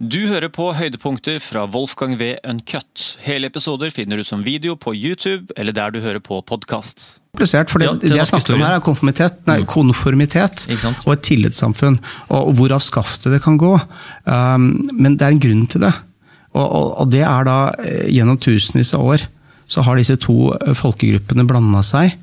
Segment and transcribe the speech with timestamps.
[0.00, 2.30] Du hører på høydepunkter fra Wolfgang V.
[2.48, 3.02] Uncut.
[3.20, 7.20] Hele episoder finner du som video på YouTube eller der du hører på podkast.
[7.36, 10.64] komplisert, for det, Ja, til det jeg snakker om her er konformitet, nei, konformitet
[11.04, 12.00] og et tillitssamfunn,
[12.30, 13.74] og, og hvor av skaftet det kan gå.
[14.24, 15.92] Um, men det er en grunn til det.
[16.54, 19.28] Og, og, og det er da eh, gjennom tusenvis av år
[19.68, 22.16] så har disse to eh, folkegruppene blanda seg.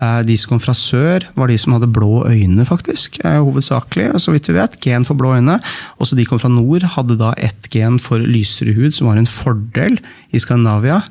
[0.00, 3.20] Eh, De som kom fra sør, var de som hadde blå øyne, faktisk.
[3.24, 4.78] Hovedsakelig, så vidt vi vet.
[4.80, 5.58] Gen for blå øyne.
[6.00, 9.20] Også de som kom fra nord, hadde da ett gen for lysere hud, som var
[9.20, 9.98] en fordel
[10.32, 11.02] i Skandinavia.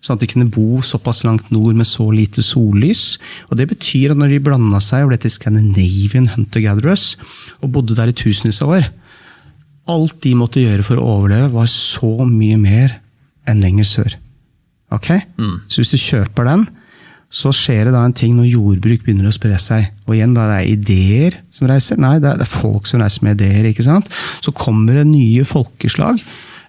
[0.00, 3.18] Sånn at de kunne bo såpass langt nord med så lite sollys.
[3.50, 7.16] Og Det betyr at når de blanda seg og ble til Scandinavian hunter-gatherers,
[7.60, 8.88] og bodde der i tusenvis av år
[9.88, 12.98] Alt de måtte gjøre for å overleve, var så mye mer
[13.48, 14.16] enn lenger sør.
[14.92, 15.08] Ok?
[15.72, 16.66] Så hvis du kjøper den,
[17.28, 19.90] så skjer det da en ting når jordbruk begynner å spre seg.
[20.08, 22.00] Og igjen, da det er ideer som reiser.
[22.00, 23.68] Nei, det er, folk som reiser med ideer.
[23.68, 24.08] ikke sant?
[24.40, 26.22] Så kommer det nye folkeslag.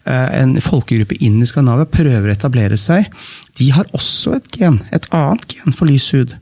[0.04, 3.08] eh, En folkegruppe inn i Skandinavia prøver å etablere seg.
[3.56, 6.36] De har også et gen, et annet gen for lys hud.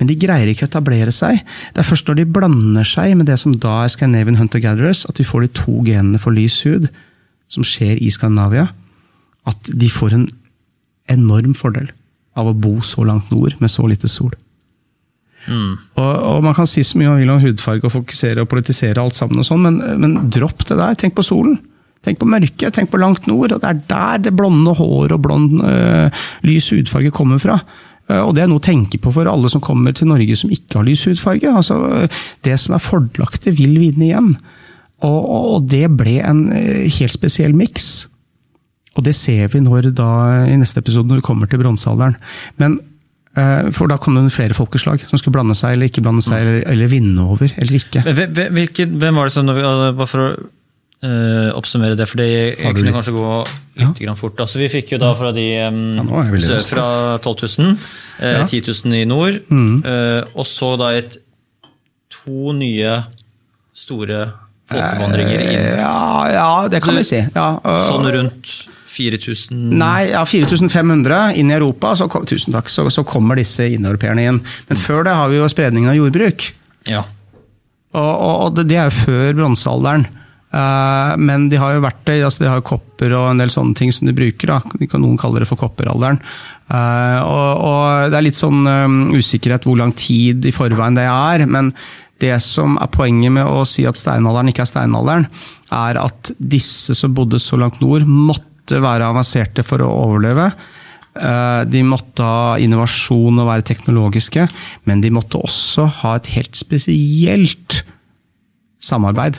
[0.00, 1.38] Men de greier ikke å etablere seg.
[1.74, 5.18] Det er først når de blander seg med det som da er Scandinavian Hunter-Gatherers, at
[5.20, 6.88] vi får de to genene for lys hud,
[7.46, 8.72] som skjer i Skandinavia,
[9.46, 10.28] at de får en
[11.12, 11.92] enorm fordel
[12.36, 14.32] av å bo så langt nord med så lite sol.
[16.00, 19.00] Og, og Man kan si så mye man vil om hudfarge og fokusere og politisere
[19.02, 20.96] alt sammen, og sånn, men, men dropp det der.
[21.00, 21.58] Tenk på solen.
[22.04, 23.52] Tenk på mørket, tenk på langt nord.
[23.56, 27.58] og Det er der det blonde håret og blond øh, lys hudfarge kommer fra.
[28.08, 30.52] Eh, Og Det er noe å tenke på for alle som kommer til Norge som
[30.52, 31.48] ikke har lys hudfarge.
[31.48, 34.34] Altså, øh, det som er fordelaktig, vil vinne igjen.
[35.04, 38.06] Og, og, og det ble en øh, helt spesiell miks.
[38.96, 40.08] Og det ser vi når da,
[40.46, 42.14] i neste episode, når vi kommer til bronsealderen.
[42.62, 42.76] Men
[43.36, 46.40] eh, For da kom det flere folkeslag som skulle blande seg eller ikke blande seg,
[46.42, 48.04] eller, eller vinne over eller ikke.
[48.54, 50.28] Hvilken, hvem- var det som, Bare for å
[51.04, 53.32] uh, oppsummere det, for det jeg kunne litt- kanskje gå
[53.82, 54.14] litt ja.
[54.16, 54.38] fort.
[54.40, 56.86] Altså, vi fikk jo da fra de um, Ja, veldig sør fra
[57.18, 57.74] 12 000,
[58.22, 58.46] uh, Ja.
[58.46, 59.82] 10 000 i nord, Mm.
[59.84, 61.18] uh, og så da et,
[62.14, 62.94] to nye
[63.74, 64.22] store
[64.70, 65.66] folkevandringer inn.
[65.82, 67.18] Ja, ja, det kan vi si.
[67.34, 67.48] Ja,
[67.90, 68.54] Sånn rundt
[68.94, 74.28] 4000 Nei, ja, 4500 inn i Europa, så, tusen takk, så, så kommer disse indoeuropeerne
[74.28, 74.42] inn.
[74.70, 76.50] Men før det har vi jo spredningen av jordbruk.
[76.90, 77.04] Ja.
[77.94, 80.06] Og, og, og det, det er jo før bronsealderen.
[80.54, 83.74] Uh, men de har jo verktøy, altså de har jo kopper og en del sånne
[83.78, 84.52] ting som de bruker.
[84.52, 84.60] Da.
[85.00, 86.20] Noen kaller det for kopperalderen.
[86.70, 91.08] Uh, og, og det er litt sånn um, usikkerhet hvor lang tid i forveien det
[91.10, 91.46] er.
[91.50, 91.72] Men
[92.22, 95.26] det som er poenget med å si at steinalderen ikke er steinalderen,
[95.74, 100.50] er at disse som bodde så langt nord, måtte være avanserte for å overleve.
[101.14, 104.46] Eh, De måtte ha innovasjon og være teknologiske,
[104.88, 107.82] men de måtte også ha et helt spesielt
[108.82, 109.38] samarbeid.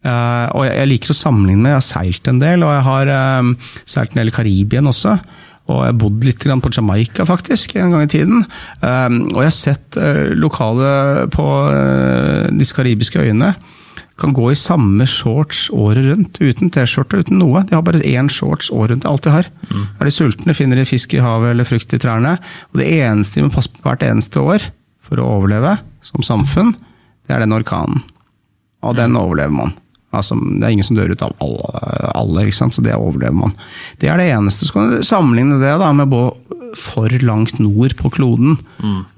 [0.00, 3.12] Eh, og jeg, liker å sammenligne med, jeg har seilt en del, og jeg har
[3.16, 5.18] eh, seilt en del i Karibien også.
[5.70, 8.40] Og jeg har bodd litt på Jamaica faktisk, en gang i tiden.
[8.82, 9.98] Og jeg har sett
[10.34, 11.44] lokale på
[12.58, 13.52] disse karibiske øyene
[14.20, 17.64] kan gå i samme shorts året rundt, uten T-skjorte, uten noe.
[17.66, 19.48] De har bare én shorts året rundt, alt de har.
[19.72, 22.36] Er de sultne, finner de fisk i havet eller frukt i trærne.
[22.72, 24.68] Og det eneste de må passe på hvert eneste år
[25.04, 26.74] for å overleve som samfunn,
[27.26, 28.04] det er den orkanen.
[28.84, 29.74] Og den overlever man.
[30.10, 31.34] Altså, det er ingen som dør ut av
[32.18, 32.74] alle, ikke sant?
[32.74, 33.52] så det overlever man.
[34.02, 34.66] Det er det eneste.
[34.66, 36.24] Så kan du sammenligne det da med å bo
[36.78, 38.56] for langt nord på kloden.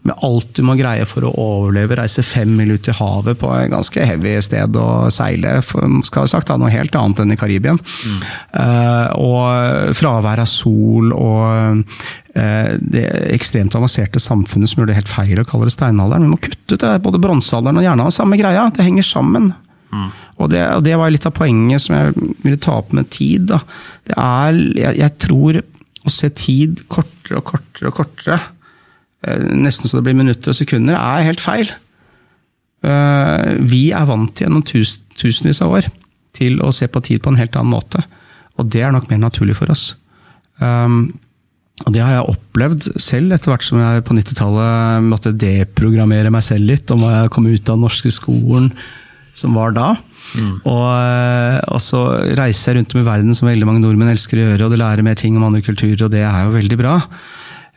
[0.03, 1.97] Med alt du må greie for å overleve.
[1.99, 5.59] Reise fem mil ut i havet på et ganske heavy sted og seile.
[5.67, 7.81] For, skal ha sagt da, Noe helt annet enn i Karibien.
[8.53, 11.83] Uh, og fravær av sol og
[12.35, 13.05] eh, det
[13.35, 16.29] ekstremt avanserte samfunnet som gjør det helt feil å kalle det steinalderen.
[16.29, 16.95] Vi må kutte ut det.
[17.05, 18.21] Både bronsealderen og jernalderen.
[18.21, 18.69] Samme greia.
[18.73, 19.53] Det henger sammen.
[19.93, 23.47] Og, det, og det var litt av poenget som jeg ville ta opp med tid.
[23.53, 23.61] Da.
[24.09, 25.61] Det er, jeg, jeg tror
[26.03, 28.39] å se tid kortere og kortere og kortere,
[29.27, 31.71] eh, nesten så det blir minutter og sekunder, er helt feil.
[32.83, 35.91] Eh, Vi er vant til gjennom tus, tusenvis av år
[36.37, 38.03] til å se på tid på en helt annen måte.
[38.59, 39.93] Og det er nok mer naturlig for oss.
[40.61, 41.13] Um,
[41.83, 46.45] og det har jeg opplevd selv, etter hvert som jeg på 90-tallet måtte deprogrammere meg
[46.47, 48.69] selv litt om hva jeg kom ut av den norske skolen
[49.37, 49.93] som var da.
[50.65, 54.49] Og, eh, og så jeg rundt om i verden som veldig mange nordmenn elsker å
[54.51, 56.99] gjøre, og de lærer mer ting om andre kulturer, og det er jo veldig bra.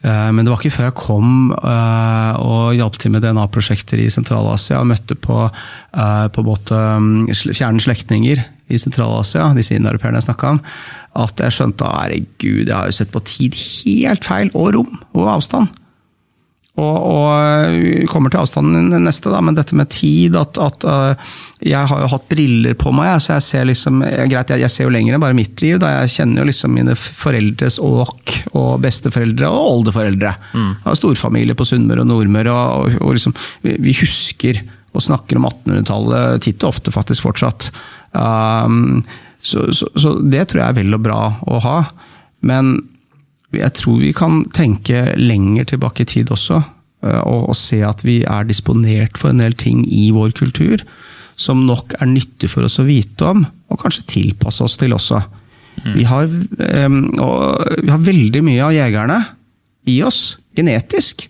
[0.05, 4.11] Eh, Men det var ikke før jeg kom eh, og hjalp til med DNA-prosjekter i
[4.13, 5.45] Sentral-Asia og møtte på,
[6.35, 10.61] på måte mm, fjerne slektninger i Sentral-Asia, disse indoeuropeerne jeg snakka om,
[11.21, 15.35] at jeg skjønte herregud, jeg har jo sett på tid helt feil, og rom og
[15.37, 15.69] avstand.
[16.75, 21.36] Og, og vi kommer til avstanden neste, da, men dette med tid at, at uh,
[21.63, 24.89] Jeg har jo hatt briller på meg, så jeg ser liksom greit, jeg, jeg, ser
[24.89, 25.80] jo lenger enn bare mitt liv.
[25.80, 30.33] Da jeg kjenner jo liksom mine foreldres åk og besteforeldre og oldeforeldre.
[30.51, 30.72] Mm.
[31.00, 34.60] Storfamilie på Sunnmøre og Nordmøre, og, og, og liksom, vi, vi, husker
[34.95, 37.69] og snakker om 1800-tallet titt og ofte faktisk fortsatt.
[38.16, 39.04] Um,
[39.44, 41.80] så, så, så det tror jeg er vel og bra å ha.
[42.48, 42.77] Men
[43.59, 46.61] jeg tror vi kan tenke lenger tilbake i tid også,
[47.05, 50.83] eh, og, og, se at vi er disponert for en del ting i vår kultur
[51.35, 55.19] som nok er nyttig for oss å vite om, og kanskje tilpasse oss til også.
[55.83, 55.93] Mm.
[55.97, 56.29] Vi, har,
[56.87, 59.17] um, vi, har, veldig mye av jegerne
[59.91, 61.27] i oss, genetisk.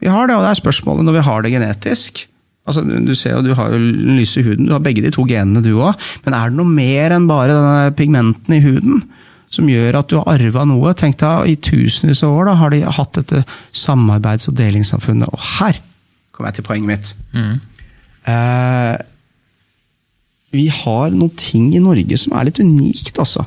[0.00, 2.24] Vi har det, og det er spørsmålet når vi har det genetisk.
[2.64, 3.80] Altså, du ser jo, du har jo
[4.16, 6.70] lys i huden, du har begge de to genene du òg, men er det noe
[6.70, 9.02] mer enn bare denne pigmenten i huden?
[9.52, 10.94] Som gjør at du har arva noe.
[10.98, 13.44] Tenk deg, I tusenvis av år da, har de hatt dette
[13.76, 15.28] samarbeids- og delingssamfunnet.
[15.28, 15.80] Og her
[16.32, 17.14] kommer jeg til poenget mitt.
[17.36, 17.56] Mm.
[18.32, 18.94] Eh,
[20.52, 23.44] vi har noen ting i Norge som er litt unikt, altså.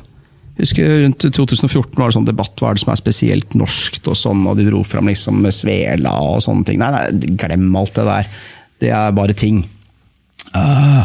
[0.56, 4.06] Jeg husker Rundt 2014 var det sånn debatt hva er det som er spesielt norskt,
[4.08, 6.80] og sånn, og de dro fram liksom Svela og sånne ting.
[6.80, 8.30] Nei, nei, glem alt det der.
[8.80, 9.62] Det er bare ting.
[10.56, 11.04] Uh,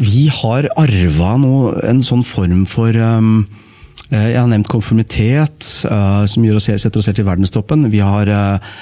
[0.00, 1.34] vi har arva
[1.90, 3.44] en sånn form for um,
[4.06, 7.88] jeg har nevnt konformitet, eh, som gjør oss, setter oss helt i verdenstoppen.
[7.90, 8.74] Vi har eh,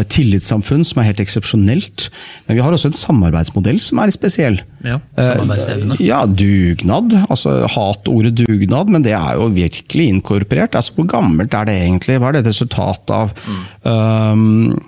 [0.00, 2.08] et tillitssamfunn som er helt eksepsjonelt.
[2.48, 4.58] Men vi har også en samarbeidsmodell som er litt spesiell.
[4.82, 5.98] Ja, samarbeidsevne.
[6.02, 7.14] Ja, dugnad.
[7.28, 10.74] altså hatordet dugnad, men det er jo virkelig inkorporert.
[10.74, 12.18] Altså, Hvor gammelt er det egentlig?
[12.18, 13.34] Hva er det et resultat av?
[13.46, 13.60] Mm.
[13.86, 14.80] Um,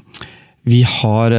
[0.63, 1.35] vi har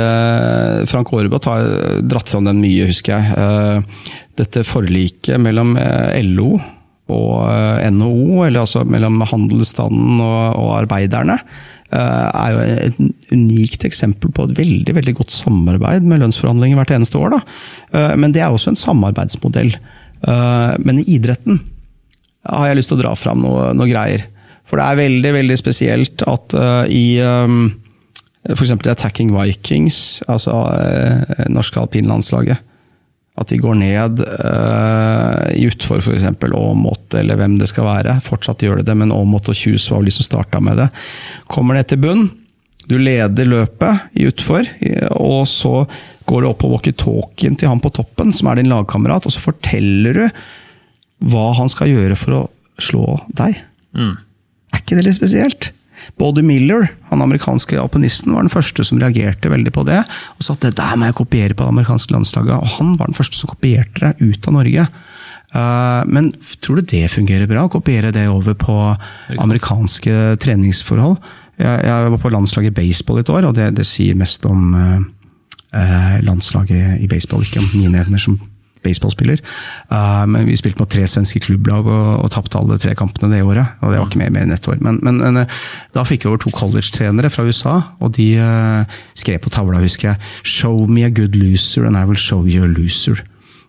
[0.92, 1.68] Frank Aarebot har
[2.04, 3.84] dratt fram den mye, husker jeg.
[4.36, 5.78] Dette forliket mellom
[6.28, 6.58] LO
[7.12, 11.38] og eh, NHO, eller altså mellom handelsstanden og, og arbeiderne,
[11.94, 13.00] eh, er jo et
[13.34, 17.36] unikt eksempel på et veldig veldig godt samarbeid med lønnsforhandlinger hvert eneste år.
[17.36, 17.42] Da.
[17.98, 19.76] Eh, men det er også en samarbeidsmodell.
[20.24, 21.58] Men i idretten
[22.48, 24.22] har jeg lyst til å dra fram noe, noe greier.
[24.64, 26.56] For det er veldig veldig spesielt at
[26.88, 28.72] i f.eks.
[28.72, 29.98] Attacking Vikings,
[30.32, 30.62] altså
[31.52, 32.64] norske alpinlandslaget
[33.34, 36.28] at de går ned uh, i utfor f.eks.
[36.30, 38.20] Aamodt eller hvem det skal være.
[38.22, 40.90] Fortsatt gjør de det, men Aamodt og Kjus var de som starta med det.
[41.50, 42.28] Kommer ned til bunn,
[42.90, 44.68] du leder løpet i utfor,
[45.16, 45.86] og så
[46.28, 49.44] går du opp på walkietalkien til han på toppen, som er din lagkamerat, og så
[49.44, 50.26] forteller du
[51.32, 52.44] hva han skal gjøre for å
[52.84, 53.56] slå deg.
[53.96, 54.18] Mm.
[54.74, 55.72] Er ikke det litt spesielt?
[56.20, 60.02] Body Miller, han amerikanske alpinisten, var den første som reagerte veldig på det.
[60.38, 62.56] Og sa at det der må jeg kopiere på det amerikanske landslaget.
[62.58, 64.88] Og han var den første som kopierte det ut av Norge.
[65.54, 66.32] Uh, men
[66.66, 68.78] tror du det fungerer bra, å kopiere det over på
[69.38, 71.20] amerikanske treningsforhold?
[71.62, 76.16] Jeg, var på landslaget i baseball et år, og det, det sier mest om uh,
[76.26, 78.40] landslaget i baseball, ikke om mine evner som
[78.84, 79.42] baseballspiller.
[79.92, 83.44] Uh, men vi spilte mot tre svenske klubblag og, og tapte alle tre kampene det
[83.46, 83.78] året.
[83.82, 84.80] og Det var ikke mer, mer enn ett år.
[84.84, 85.60] Men, men, men, uh,
[85.96, 90.14] da fikk jeg over to college-trenere fra USA, og de uh, skrev på tavla, husker
[90.14, 93.24] jeg, 'Show me a good loser and I will show you a loser'.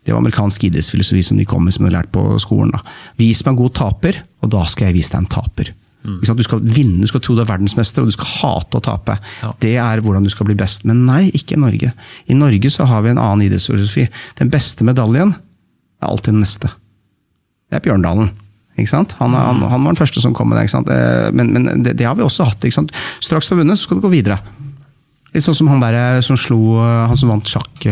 [0.05, 2.75] Det var amerikansk idrettsfilosofi som de kom med, som de lærte på skolen.
[2.75, 2.82] da.
[3.16, 5.72] Vis meg en god taper, og da skal jeg vise deg en taper.
[6.05, 6.21] Mm.
[6.21, 9.17] Du skal vinne, du skal tro du er verdensmester, og du skal hate å tape.
[9.41, 9.53] Ja.
[9.62, 10.85] Det er hvordan du skal bli best.
[10.89, 11.95] Men nei, ikke i Norge.
[12.29, 14.06] I Norge så har vi en annen idrettsfilosofi.
[14.41, 16.73] Den beste medaljen er alltid den neste.
[17.71, 18.29] Det er Bjørndalen.
[18.75, 19.15] Ikke sant?
[19.21, 20.67] Han, han, han var den første som kom med det.
[20.67, 20.90] Ikke sant?
[20.90, 22.67] Eh, men, men det, det, har vi også hatt.
[22.67, 22.95] Ikke sant?
[23.23, 24.40] Straks du har vunnet, så skal du gå videre.
[25.35, 27.87] Litt sånn som han der eh, som slo eh, Han som vant sjakk,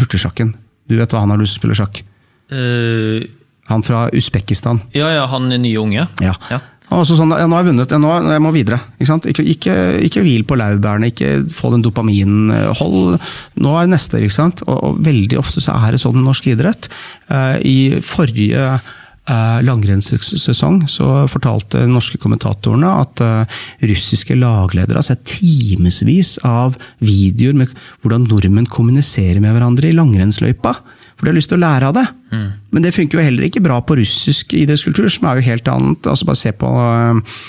[0.00, 0.54] hurtigsjakken.
[0.88, 2.00] Du vet hva han har lyst til å spille sjakk?
[2.48, 3.20] Uh,
[3.68, 4.80] han fra Usbekistan.
[4.96, 6.06] Ja, ja, han nye unge.
[6.24, 6.32] Ja.
[6.48, 6.62] ja.
[6.88, 8.78] Altså sånn, ja, nå har jeg vunnet, nå, jeg må videre.
[8.96, 9.74] Ikke, ikke, ikke,
[10.08, 12.52] ikke, hvil på laurbærene, ikke få den dopaminen.
[12.80, 13.18] Hold,
[13.60, 14.22] nå er det neste.
[14.22, 14.64] ikke sant?
[14.66, 16.88] Og, og, veldig ofte så er det sånn i norsk idrett.
[17.28, 20.80] Eh, I forrige eh, langrennssesong
[21.28, 23.58] fortalte norske kommentatorene at eh,
[23.92, 30.78] russiske lagledere har sett timevis av videoer med hvordan nordmenn kommuniserer med hverandre i langrennsløypa
[31.18, 32.06] for de har lyst til å lære av det.
[32.30, 36.06] Men det funker jo heller ikke bra på russisk idrettskultur, som er jo helt annet.
[36.06, 37.40] altså Bare se på uh,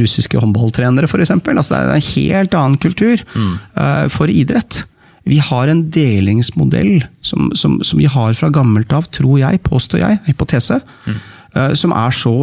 [0.00, 1.34] russiske håndballtrenere, f.eks.
[1.34, 4.84] Altså, det er en helt annen kultur uh, for idrett.
[5.28, 10.02] Vi har en delingsmodell som, som, som, vi har fra gammelt av, tror jeg, påstår
[10.02, 11.22] jeg, hypotese, mm.
[11.56, 12.36] uh, som er så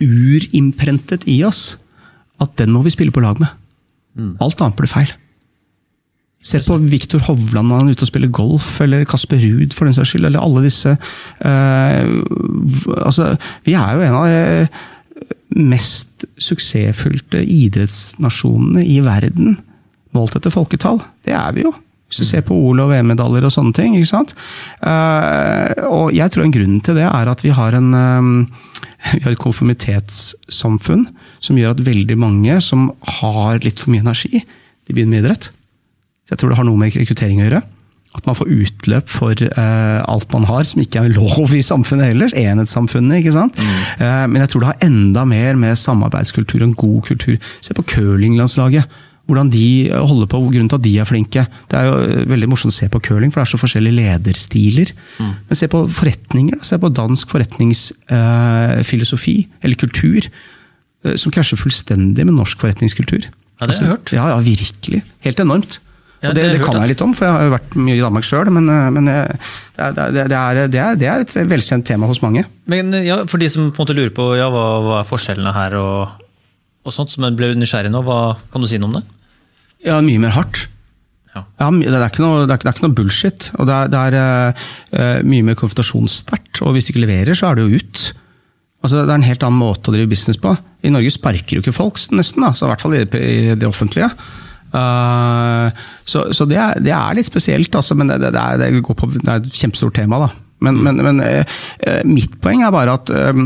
[0.00, 1.74] urimprentet i oss
[2.40, 3.50] at den må vi spille på lag med.
[4.40, 5.12] Alt annet blir feil.
[6.40, 9.84] Se på Viktor Hovland når han er ute og spiller golf, eller Kasper Ruud for
[9.84, 10.24] den saks skyld.
[10.24, 12.04] Eller alle disse uh,
[12.96, 13.34] altså,
[13.66, 14.80] Vi er jo en av de eh,
[15.60, 19.58] mest suksessfylte idrettsnasjonene i verden.
[20.16, 21.02] målt etter folketall.
[21.26, 21.74] Det er vi jo.
[22.08, 23.92] Hvis du ser på OL og VM-medaljer og sånne ting.
[23.94, 24.32] ikke sant?
[24.80, 28.32] Uh, og jeg tror en grunn til det er at vi har, en, um,
[29.12, 31.04] vi har et konformitetssamfunn
[31.38, 35.52] som gjør at veldig mange som har litt for mye energi, de begynner med idrett.
[36.30, 37.62] Så jeg tror det har noe med rekruttering å gjøre.
[38.14, 42.10] At man får utløp for uh, alt man har, som ikke er lov i samfunnet
[42.10, 42.32] heller.
[42.38, 43.58] Enhetssamfunnet, ikke sant.
[43.58, 43.68] Mm.
[44.00, 47.36] Uh, men jeg tror det har enda mer med samarbeidskultur og en god kultur.
[47.62, 48.84] Se på curlinglandslaget
[49.30, 51.46] hvordan de holder på, grunnen til at de er flinke.
[51.70, 53.98] Det er jo eh, veldig morsomt å se på curling, for det er så forskjellige
[54.00, 54.88] lederstiler.
[55.20, 55.32] Mm.
[55.46, 56.58] Men se på forretninger.
[56.66, 63.22] Se på dansk forretningsfilosofi, uh, eller kultur, eh, som krasjer fullstendig med norsk forretningskultur.
[63.60, 64.08] Ja, det har jeg hørt.
[64.16, 65.00] Ja, ja, virkelig.
[65.26, 65.72] Helt enormt.
[66.20, 68.02] Ja, det, det, det kan jeg litt om, for jeg har jo vært mye i
[68.02, 68.50] Danmark sjøl.
[68.52, 72.44] Men, eh, men eh, det, er, det, er, det, er, et velkjent tema hos mange.
[72.68, 75.54] Men ja, For de som på en måte lurer på ja, hva, hva er forskjellene
[75.56, 76.26] her, og,
[76.84, 78.20] og sånt, som ble nysgjerrig nå, hva
[78.52, 79.06] kan du si noe om det?
[79.86, 80.66] Ja, mye mer hardt.
[81.30, 81.46] Ja.
[81.62, 83.48] ja det, er noe, det, er, ikke noe bullshit.
[83.56, 84.18] og Det er, det er
[84.52, 86.60] uh, mye mer konfrontasjonssterkt.
[86.66, 88.02] Og hvis du ikke leverer, så er det jo ut.
[88.84, 90.52] Altså, det er en helt annen måte å drive business på.
[90.84, 92.44] I Norge sparker jo ikke folk, nesten.
[92.44, 94.10] Da, så I hvert fall i, i det offentlige.
[94.70, 95.70] Uh,
[96.06, 99.10] så, så det, er, det, er, litt spesielt, altså, men det, det, er, det, på,
[99.16, 100.22] det, er, et kjempestort tema.
[100.26, 100.30] da.
[100.60, 100.86] Men, mm.
[100.86, 103.40] men, men uh, mitt poeng er bare at uh,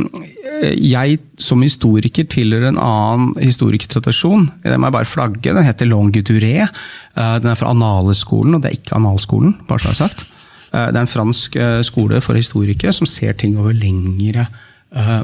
[0.74, 4.50] jeg som historiker tilhører en annen historikertradisjon.
[4.64, 5.48] Det må jeg bare flagge.
[5.48, 6.68] Den heter Longue Duré.
[7.16, 9.56] Den er fra Analeskolen, og det er ikke Analskolen.
[9.68, 10.28] bare så jeg har sagt.
[10.74, 14.46] Det er en fransk skole for historikere som ser ting over lengre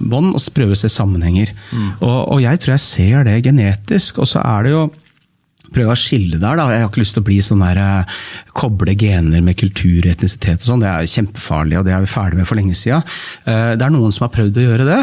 [0.03, 1.55] bånd og prøver å se sammenhenger.
[1.71, 1.89] Mm.
[2.01, 4.19] Og, og jeg tror jeg ser det genetisk.
[4.19, 4.85] Og så er det jo
[5.75, 6.59] prøve å skille der.
[6.59, 6.69] da.
[6.73, 8.21] Jeg har ikke lyst til å bli sånn der, uh,
[8.57, 10.63] koble gener med kultur etnisitet.
[10.63, 10.85] og sånn.
[10.85, 13.05] Det er kjempefarlig, og det er vi ferdig med for lenge siden.
[13.47, 15.01] Uh, det er noen som har prøvd å gjøre det.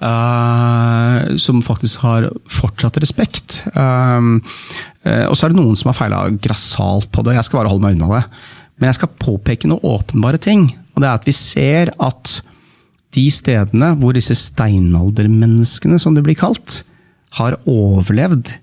[0.00, 3.62] Uh, som faktisk har fortsatt respekt.
[3.76, 7.36] og så er det noen som har feila grassat på det.
[7.36, 8.24] Jeg skal bare holde meg unna det.
[8.80, 10.70] Men jeg skal påpeke noen åpenbare ting.
[10.94, 12.40] og det er at Vi ser at
[13.14, 16.84] de stedene hvor disse steinaldermenneskene, som det blir kalt,
[17.38, 18.54] har overlevd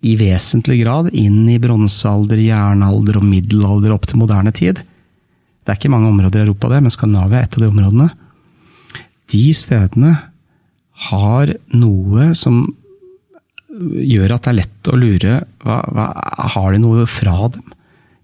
[0.00, 4.80] i vesentlig grad inn i bronsealder, jernalder og middelalder opp til moderne tid.
[4.80, 8.08] Det er ikke mange områder i Europa, det, men Skandinavia er et av de områdene.
[9.30, 10.14] De stedene
[11.10, 12.62] har noe som
[13.70, 16.06] gjør at det er lett å lure hva, hva,
[16.56, 17.76] Har de noe fra dem?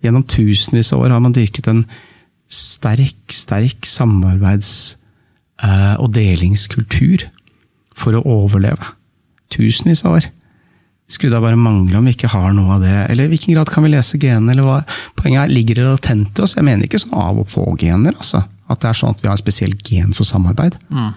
[0.04, 1.84] Gjennom tusenvis av år har man dyrket en
[2.52, 4.96] sterk, sterk samarbeids-
[5.62, 7.28] eh, og delingskultur
[7.96, 8.92] for å overleve.
[9.52, 10.28] Tusenvis av år
[11.08, 12.94] skulle da bare mangle om vi ikke har noe av det.
[13.12, 14.80] Eller i hvilken grad kan vi lese genene, eller hva?
[15.18, 16.56] Poenget er, ligger det latent til oss?
[16.58, 18.42] Jeg mener ikke sånn av og på-gener, altså.
[18.66, 20.74] At det er sånn at vi har et spesielt gen for samarbeid.
[20.90, 21.14] Mm.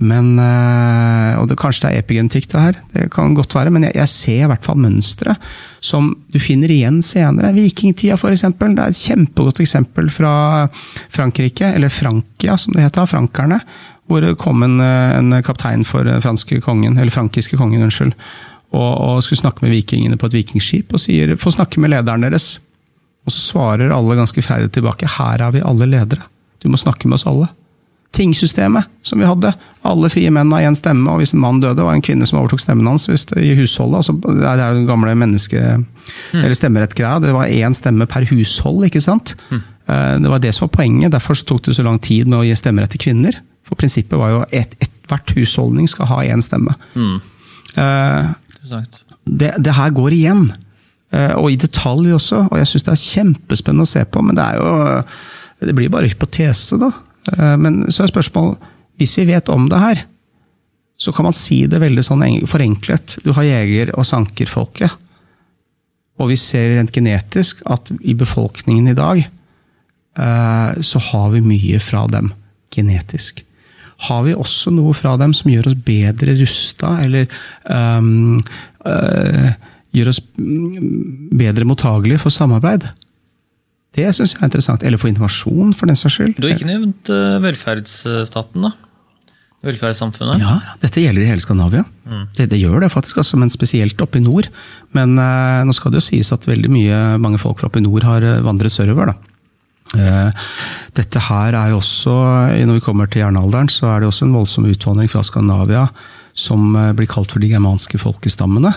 [0.00, 2.76] Men, eh, Og det, kanskje det er epigenetikk, det her.
[2.94, 3.70] Det kan godt være.
[3.70, 5.34] Men jeg, jeg ser i hvert fall mønstre
[5.80, 7.52] som du finner igjen senere.
[7.56, 8.46] Vikingtida, f.eks.
[8.46, 10.68] Det er et kjempegodt eksempel fra
[11.10, 13.60] Frankrike, eller Frankia, som det heter, frankerne.
[14.10, 18.14] Hvor det kom en, en kaptein for franske kongen, eller frankiske kongen, unnskyld
[18.70, 22.24] og, og skulle snakke med vikingene på et vikingskip, og sier 'få snakke med lederen
[22.24, 22.58] deres'.
[23.26, 26.28] Og så svarer alle ganske freidig tilbake 'her er vi alle ledere'.
[26.62, 27.48] Du må snakke med oss alle.
[28.12, 29.52] Tingsystemet som vi hadde.
[29.82, 32.26] Alle frie menn har én stemme, og hvis en mann døde, var det en kvinne
[32.26, 33.96] som overtok stemmen hans det, i husholdet.
[34.02, 35.60] Altså, det er jo den gamle menneske...
[36.32, 36.42] Mm.
[36.42, 37.20] Eller stemmerettgreia.
[37.22, 39.36] Det var én stemme per hushold, ikke sant?
[39.50, 39.62] Mm.
[40.22, 41.12] Det var det som var poenget.
[41.12, 43.38] Derfor tok det så lang tid med å gi stemmerett til kvinner.
[43.66, 46.74] For prinsippet var jo at ethvert husholdning skal ha én stemme.
[46.94, 47.20] Mm.
[47.78, 48.34] Uh,
[48.70, 50.44] det, det, her går igjen.
[51.10, 52.46] Eh, og i detalj også.
[52.50, 55.02] Og jeg syns det er kjempespennende å se på, men det er jo
[55.60, 56.88] Det blir bare hypotese, da.
[57.34, 58.62] Eh, men så er spørsmålet
[58.96, 60.06] Hvis vi vet om det her,
[61.00, 63.18] så kan man si det veldig sånn forenklet.
[63.24, 64.92] Du har jeger- og sankerfolket.
[66.20, 71.80] Og vi ser rent genetisk at i befolkningen i dag eh, så har vi mye
[71.80, 72.34] fra dem
[72.74, 73.40] genetisk
[74.06, 77.28] har vi også noe fra dem som gjør oss bedre rusta, eller
[77.68, 78.38] um,
[78.86, 79.48] uh,
[79.96, 82.88] gjør oss bedre mottagelige for samarbeid.
[83.96, 84.84] Det syns jeg er interessant.
[84.86, 86.38] Eller for informasjon, for den saks skyld.
[86.38, 88.72] Du har ikke nevnt uh, velferdsstaten, da?
[89.66, 90.40] Velferdssamfunnet?
[90.40, 91.82] Ja, dette gjelder i hele Skandinavia.
[92.08, 92.22] Mm.
[92.36, 94.48] Det, det, gjør det faktisk, altså, men spesielt oppe i nord.
[94.96, 97.84] Men eh, nå skal det jo sies at veldig mye, mange folk fra oppe i
[97.84, 99.12] nord har vandret sørover.
[99.12, 99.29] da.
[99.98, 100.46] Eh,
[100.94, 102.14] dette her er jo også,
[102.62, 105.88] Når vi kommer til jernalderen, så er det også en voldsom utvandring fra Skandinavia
[106.34, 108.72] som eh, blir kalt for de germanske folkestammene.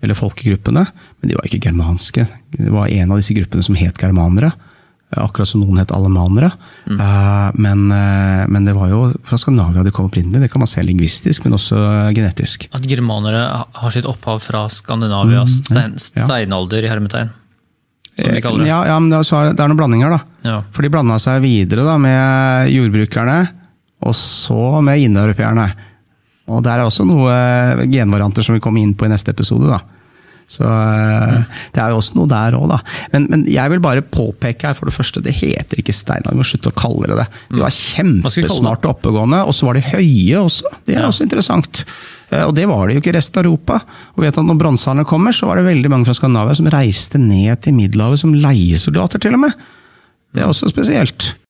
[0.00, 0.86] Eller folkegruppene.
[1.20, 2.26] Men de var ikke germanske.
[2.56, 4.52] Det var en av disse gruppene som het germanere.
[5.10, 6.52] Akkurat som noen het alemanere.
[6.86, 7.00] Mm.
[7.58, 10.46] Men, men, det var jo fra Skandinavia de kom opprinnelig.
[10.46, 11.82] Det kan man se lingvistisk, men også
[12.16, 12.68] genetisk.
[12.72, 17.34] At germanere har sitt opphav fra Skandinavias mm, ja, steinalder, i hermetegn?
[18.20, 18.70] Som de kaller det.
[18.70, 20.20] Ja, ja men det er, det er noen blandinger, da.
[20.46, 20.56] Ja.
[20.74, 23.38] For de blanda seg videre da, med jordbrukerne,
[24.06, 25.68] og så med indoeuropeerne.
[26.50, 29.70] Og der er også noen genvarianter som vi kommer inn på i neste episode.
[29.70, 29.80] da.
[30.50, 31.44] Så mm.
[31.76, 32.80] det er jo også noe der òg, da.
[33.12, 36.34] Men, men, jeg vil bare påpeke her, for det første, det heter ikke Steinar.
[36.34, 37.26] Vi må slutte å kalle det det.
[37.52, 37.76] De var mm.
[37.78, 40.72] kjempesmarte og oppegående, og så var de høye også.
[40.88, 41.12] Det er ja.
[41.12, 41.84] også interessant.
[42.30, 43.80] Eh, og det var det jo ikke i resten av Europa.
[44.16, 47.20] Og vet at når bronsealderen kommer, så var det veldig mange fra Skandinavia som reiste
[47.20, 49.68] ned til Middelhavet som leiesoldater, til og med.
[50.34, 51.32] Det er også spesielt.